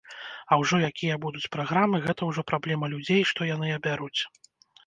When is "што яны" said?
3.33-3.67